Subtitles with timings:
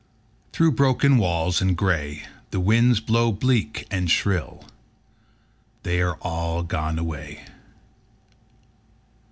[0.51, 4.65] Through broken walls and gray The winds blow bleak and shrill:
[5.83, 7.41] They are all gone away.